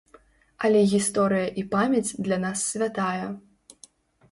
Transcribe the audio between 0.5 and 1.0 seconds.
Але